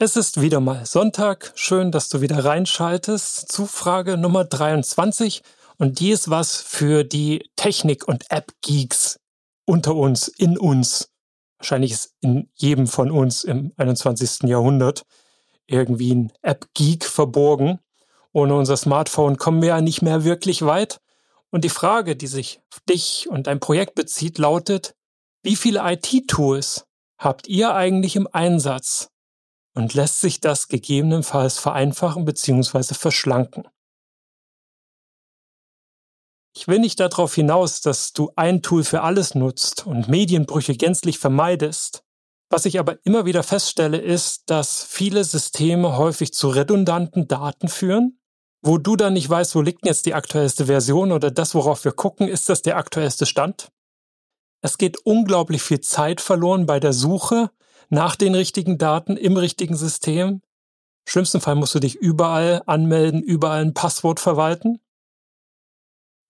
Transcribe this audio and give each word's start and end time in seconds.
Es 0.00 0.14
ist 0.14 0.40
wieder 0.40 0.60
mal 0.60 0.86
Sonntag. 0.86 1.50
Schön, 1.56 1.90
dass 1.90 2.08
du 2.08 2.20
wieder 2.20 2.44
reinschaltest 2.44 3.50
zu 3.50 3.66
Frage 3.66 4.16
Nummer 4.16 4.44
23. 4.44 5.42
Und 5.76 5.98
die 5.98 6.12
ist 6.12 6.30
was 6.30 6.60
für 6.60 7.02
die 7.02 7.50
Technik- 7.56 8.06
und 8.06 8.30
App-Geeks 8.30 9.18
unter 9.64 9.96
uns, 9.96 10.28
in 10.28 10.56
uns. 10.56 11.10
Wahrscheinlich 11.58 11.90
ist 11.90 12.14
in 12.20 12.48
jedem 12.54 12.86
von 12.86 13.10
uns 13.10 13.42
im 13.42 13.72
21. 13.76 14.48
Jahrhundert 14.48 15.02
irgendwie 15.66 16.14
ein 16.14 16.32
App-Geek 16.42 17.04
verborgen. 17.04 17.80
Ohne 18.30 18.54
unser 18.54 18.76
Smartphone 18.76 19.36
kommen 19.36 19.62
wir 19.62 19.70
ja 19.70 19.80
nicht 19.80 20.00
mehr 20.00 20.22
wirklich 20.22 20.62
weit. 20.62 21.00
Und 21.50 21.64
die 21.64 21.70
Frage, 21.70 22.14
die 22.14 22.28
sich 22.28 22.60
auf 22.72 22.78
dich 22.88 23.28
und 23.28 23.48
dein 23.48 23.58
Projekt 23.58 23.96
bezieht, 23.96 24.38
lautet, 24.38 24.94
wie 25.42 25.56
viele 25.56 25.80
IT-Tools 25.82 26.84
habt 27.18 27.48
ihr 27.48 27.74
eigentlich 27.74 28.14
im 28.14 28.28
Einsatz? 28.30 29.10
Und 29.78 29.94
lässt 29.94 30.20
sich 30.20 30.40
das 30.40 30.66
gegebenenfalls 30.66 31.56
vereinfachen 31.56 32.24
bzw. 32.24 32.94
verschlanken. 32.94 33.68
Ich 36.56 36.66
will 36.66 36.80
nicht 36.80 36.98
darauf 36.98 37.36
hinaus, 37.36 37.80
dass 37.80 38.12
du 38.12 38.32
ein 38.34 38.60
Tool 38.60 38.82
für 38.82 39.02
alles 39.02 39.36
nutzt 39.36 39.86
und 39.86 40.08
Medienbrüche 40.08 40.74
gänzlich 40.74 41.20
vermeidest. 41.20 42.02
Was 42.50 42.64
ich 42.64 42.80
aber 42.80 42.98
immer 43.04 43.24
wieder 43.24 43.44
feststelle, 43.44 43.98
ist, 43.98 44.50
dass 44.50 44.82
viele 44.82 45.22
Systeme 45.22 45.96
häufig 45.96 46.32
zu 46.34 46.48
redundanten 46.48 47.28
Daten 47.28 47.68
führen, 47.68 48.18
wo 48.62 48.78
du 48.78 48.96
dann 48.96 49.12
nicht 49.12 49.30
weißt, 49.30 49.54
wo 49.54 49.60
liegt 49.60 49.86
jetzt 49.86 50.06
die 50.06 50.14
aktuellste 50.14 50.66
Version 50.66 51.12
oder 51.12 51.30
das, 51.30 51.54
worauf 51.54 51.84
wir 51.84 51.92
gucken, 51.92 52.26
ist 52.26 52.48
das 52.48 52.62
der 52.62 52.78
aktuellste 52.78 53.26
Stand? 53.26 53.68
Es 54.60 54.76
geht 54.76 54.98
unglaublich 55.04 55.62
viel 55.62 55.80
Zeit 55.80 56.20
verloren 56.20 56.66
bei 56.66 56.80
der 56.80 56.92
Suche 56.92 57.52
nach 57.88 58.16
den 58.16 58.34
richtigen 58.34 58.78
Daten 58.78 59.16
im 59.16 59.36
richtigen 59.36 59.76
System. 59.76 60.42
schlimmsten 61.08 61.40
Fall 61.40 61.54
musst 61.54 61.74
du 61.74 61.80
dich 61.80 61.94
überall 61.94 62.62
anmelden, 62.66 63.22
überall 63.22 63.62
ein 63.62 63.74
Passwort 63.74 64.20
verwalten. 64.20 64.80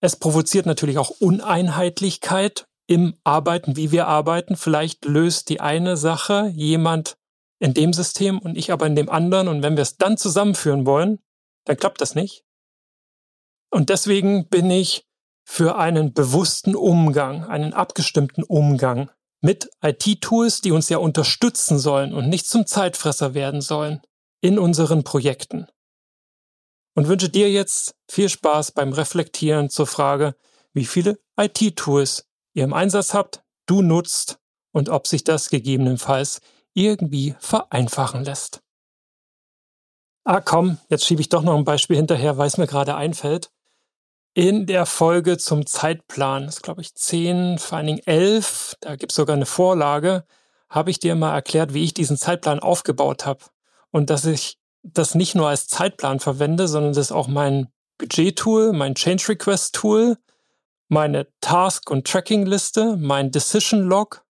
Es 0.00 0.14
provoziert 0.16 0.66
natürlich 0.66 0.98
auch 0.98 1.10
Uneinheitlichkeit 1.10 2.68
im 2.86 3.14
Arbeiten, 3.24 3.76
wie 3.76 3.90
wir 3.90 4.06
arbeiten. 4.06 4.56
Vielleicht 4.56 5.04
löst 5.04 5.48
die 5.48 5.60
eine 5.60 5.96
Sache 5.96 6.52
jemand 6.54 7.18
in 7.58 7.74
dem 7.74 7.92
System 7.92 8.38
und 8.38 8.56
ich 8.56 8.72
aber 8.72 8.86
in 8.86 8.94
dem 8.94 9.08
anderen. 9.08 9.48
Und 9.48 9.62
wenn 9.62 9.76
wir 9.76 9.82
es 9.82 9.96
dann 9.96 10.16
zusammenführen 10.16 10.86
wollen, 10.86 11.18
dann 11.64 11.76
klappt 11.76 12.00
das 12.00 12.14
nicht. 12.14 12.44
Und 13.70 13.90
deswegen 13.90 14.48
bin 14.48 14.70
ich 14.70 15.06
für 15.44 15.76
einen 15.76 16.12
bewussten 16.12 16.76
Umgang, 16.76 17.44
einen 17.44 17.72
abgestimmten 17.72 18.44
Umgang 18.44 19.10
mit 19.40 19.70
IT-Tools, 19.82 20.60
die 20.60 20.72
uns 20.72 20.88
ja 20.88 20.98
unterstützen 20.98 21.78
sollen 21.78 22.12
und 22.12 22.28
nicht 22.28 22.46
zum 22.46 22.66
Zeitfresser 22.66 23.34
werden 23.34 23.60
sollen 23.60 24.00
in 24.40 24.58
unseren 24.58 25.04
Projekten. 25.04 25.66
Und 26.94 27.08
wünsche 27.08 27.28
dir 27.28 27.50
jetzt 27.50 27.94
viel 28.10 28.28
Spaß 28.28 28.72
beim 28.72 28.92
Reflektieren 28.92 29.70
zur 29.70 29.86
Frage, 29.86 30.34
wie 30.72 30.84
viele 30.84 31.18
IT-Tools 31.38 32.26
ihr 32.54 32.64
im 32.64 32.74
Einsatz 32.74 33.14
habt, 33.14 33.42
du 33.66 33.82
nutzt 33.82 34.38
und 34.72 34.88
ob 34.88 35.06
sich 35.06 35.22
das 35.22 35.48
gegebenenfalls 35.48 36.40
irgendwie 36.74 37.36
vereinfachen 37.38 38.24
lässt. 38.24 38.62
Ah 40.24 40.40
komm, 40.40 40.78
jetzt 40.88 41.06
schiebe 41.06 41.20
ich 41.20 41.28
doch 41.28 41.42
noch 41.42 41.56
ein 41.56 41.64
Beispiel 41.64 41.96
hinterher, 41.96 42.36
weil 42.36 42.48
es 42.48 42.58
mir 42.58 42.66
gerade 42.66 42.96
einfällt 42.96 43.50
in 44.38 44.66
der 44.66 44.86
Folge 44.86 45.36
zum 45.36 45.66
Zeitplan, 45.66 46.46
das 46.46 46.58
ist 46.58 46.62
glaube 46.62 46.80
ich 46.80 46.94
10, 46.94 47.58
vor 47.58 47.76
allen 47.76 47.88
Dingen 47.88 48.06
11, 48.06 48.76
da 48.78 48.94
gibt 48.94 49.10
es 49.10 49.16
sogar 49.16 49.34
eine 49.34 49.46
Vorlage, 49.46 50.24
habe 50.70 50.92
ich 50.92 51.00
dir 51.00 51.16
mal 51.16 51.34
erklärt, 51.34 51.74
wie 51.74 51.82
ich 51.82 51.92
diesen 51.92 52.16
Zeitplan 52.16 52.60
aufgebaut 52.60 53.26
habe. 53.26 53.40
Und 53.90 54.10
dass 54.10 54.24
ich 54.26 54.60
das 54.84 55.16
nicht 55.16 55.34
nur 55.34 55.48
als 55.48 55.66
Zeitplan 55.66 56.20
verwende, 56.20 56.68
sondern 56.68 56.92
das 56.92 57.06
ist 57.06 57.12
auch 57.12 57.26
mein 57.26 57.66
Budget-Tool, 57.98 58.74
mein 58.74 58.94
Change 58.94 59.30
Request-Tool, 59.30 60.18
meine 60.86 61.26
Task- 61.40 61.90
und 61.90 62.06
Tracking-Liste, 62.06 62.96
mein 62.96 63.32
Decision-Log 63.32 64.24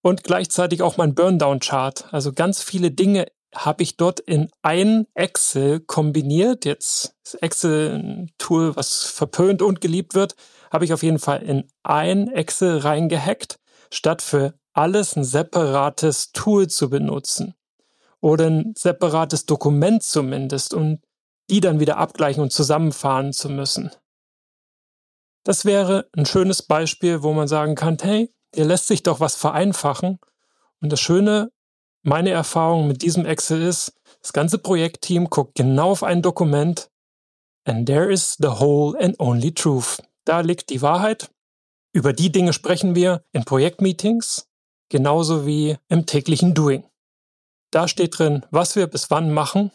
und 0.00 0.24
gleichzeitig 0.24 0.80
auch 0.80 0.96
mein 0.96 1.14
Burndown-Chart. 1.14 2.14
Also 2.14 2.32
ganz 2.32 2.62
viele 2.62 2.92
Dinge 2.92 3.26
habe 3.54 3.82
ich 3.82 3.96
dort 3.96 4.20
in 4.20 4.50
ein 4.62 5.06
Excel 5.14 5.80
kombiniert. 5.80 6.64
Jetzt 6.64 7.14
ist 7.24 7.42
Excel 7.42 7.94
ein 7.96 8.30
Tool, 8.38 8.76
was 8.76 9.04
verpönt 9.04 9.62
und 9.62 9.80
geliebt 9.80 10.14
wird, 10.14 10.36
habe 10.70 10.84
ich 10.84 10.92
auf 10.92 11.02
jeden 11.02 11.18
Fall 11.18 11.42
in 11.42 11.64
ein 11.82 12.28
Excel 12.28 12.78
reingehackt, 12.78 13.58
statt 13.90 14.22
für 14.22 14.54
alles 14.72 15.16
ein 15.16 15.24
separates 15.24 16.32
Tool 16.32 16.68
zu 16.68 16.90
benutzen 16.90 17.54
oder 18.20 18.46
ein 18.46 18.74
separates 18.76 19.46
Dokument 19.46 20.02
zumindest 20.02 20.74
und 20.74 21.00
die 21.50 21.60
dann 21.60 21.80
wieder 21.80 21.96
abgleichen 21.96 22.42
und 22.42 22.52
zusammenfahren 22.52 23.32
zu 23.32 23.48
müssen. 23.48 23.90
Das 25.44 25.64
wäre 25.64 26.08
ein 26.16 26.26
schönes 26.26 26.62
Beispiel, 26.62 27.22
wo 27.22 27.32
man 27.32 27.48
sagen 27.48 27.74
kann, 27.74 27.96
hey, 28.02 28.30
hier 28.54 28.66
lässt 28.66 28.86
sich 28.86 29.02
doch 29.02 29.20
was 29.20 29.34
vereinfachen. 29.34 30.18
Und 30.80 30.92
das 30.92 31.00
Schöne 31.00 31.50
meine 32.08 32.30
Erfahrung 32.30 32.88
mit 32.88 33.02
diesem 33.02 33.26
Excel 33.26 33.62
ist, 33.62 33.92
das 34.22 34.32
ganze 34.32 34.58
Projektteam 34.58 35.28
guckt 35.28 35.54
genau 35.54 35.90
auf 35.90 36.02
ein 36.02 36.22
Dokument 36.22 36.90
and 37.64 37.86
there 37.86 38.10
is 38.10 38.36
the 38.38 38.48
whole 38.48 38.98
and 38.98 39.20
only 39.20 39.52
truth. 39.52 40.02
Da 40.24 40.40
liegt 40.40 40.70
die 40.70 40.82
Wahrheit. 40.82 41.30
Über 41.92 42.12
die 42.12 42.32
Dinge 42.32 42.52
sprechen 42.52 42.94
wir 42.94 43.24
in 43.32 43.44
Projektmeetings, 43.44 44.48
genauso 44.88 45.46
wie 45.46 45.76
im 45.88 46.06
täglichen 46.06 46.54
Doing. 46.54 46.84
Da 47.70 47.88
steht 47.88 48.18
drin, 48.18 48.44
was 48.50 48.74
wir 48.74 48.86
bis 48.86 49.10
wann 49.10 49.32
machen, 49.32 49.70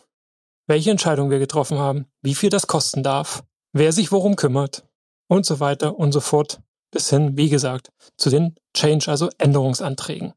welche 0.68 0.92
Entscheidung 0.92 1.30
wir 1.30 1.40
getroffen 1.40 1.78
haben, 1.78 2.08
wie 2.22 2.36
viel 2.36 2.50
das 2.50 2.68
kosten 2.68 3.04
darf, 3.04 3.44
wer 3.74 3.92
sich 3.92 4.12
worum 4.12 4.36
kümmert 4.36 4.88
und 5.28 5.46
so 5.46 5.60
weiter 5.60 5.98
und 5.98 6.12
so 6.12 6.20
fort, 6.20 6.62
bis 6.92 7.10
hin, 7.10 7.38
wie 7.38 7.50
gesagt, 7.50 7.92
zu 8.18 8.30
den 8.30 8.56
Change, 8.76 9.10
also 9.10 9.30
Änderungsanträgen. 9.38 10.34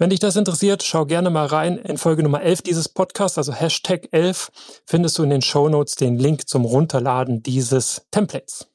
Wenn 0.00 0.10
dich 0.10 0.20
das 0.20 0.36
interessiert, 0.36 0.84
schau 0.84 1.06
gerne 1.06 1.28
mal 1.28 1.46
rein. 1.46 1.76
In 1.76 1.98
Folge 1.98 2.22
Nummer 2.22 2.40
11 2.40 2.62
dieses 2.62 2.88
Podcasts, 2.88 3.36
also 3.36 3.52
Hashtag 3.52 4.08
11, 4.12 4.52
findest 4.86 5.18
du 5.18 5.24
in 5.24 5.30
den 5.30 5.42
Show 5.42 5.68
Notes 5.68 5.96
den 5.96 6.16
Link 6.16 6.48
zum 6.48 6.64
Runterladen 6.64 7.42
dieses 7.42 8.06
Templates. 8.12 8.68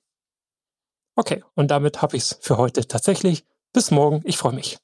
Okay, 1.16 1.42
und 1.56 1.72
damit 1.72 2.02
habe 2.02 2.18
ich 2.18 2.24
es 2.24 2.38
für 2.42 2.58
heute 2.58 2.86
tatsächlich. 2.86 3.46
Bis 3.72 3.90
morgen, 3.90 4.22
ich 4.26 4.38
freue 4.38 4.52
mich. 4.52 4.78